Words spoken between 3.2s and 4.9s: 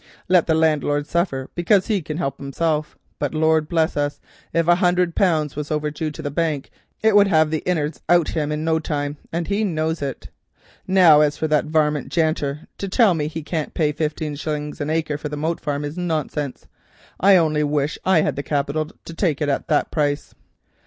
Lord bless us, if a